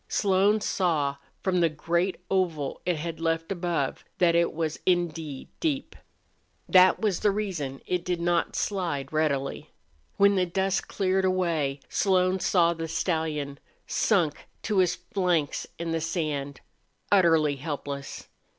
Slone 0.07 0.61
saw, 0.61 1.17
from 1.43 1.59
the 1.59 1.69
great 1.69 2.17
oval 2.31 2.55
hole 2.63 2.81
it 2.87 2.95
had 2.95 3.19
left 3.19 3.51
above, 3.51 4.03
that 4.17 4.33
it 4.33 4.51
was 4.51 4.79
indeed 4.83 5.47
deep. 5.59 5.95
That 6.67 6.99
was 6.99 7.19
the 7.19 7.29
reason 7.29 7.81
it 7.85 8.03
did 8.03 8.19
not 8.19 8.55
slide 8.55 9.13
readily. 9.13 9.69
When 10.17 10.33
the 10.33 10.47
dust 10.47 10.87
cleared 10.87 11.23
away 11.23 11.81
Slone 11.87 12.39
saw 12.39 12.73
the 12.73 12.87
stallion, 12.87 13.59
sunk 13.85 14.47
to 14.63 14.79
his 14.79 14.95
flanks 14.95 15.67
in 15.77 15.91
the 15.91 16.01
sand, 16.01 16.61
utterly 17.11 17.57
helpless. 17.57 18.27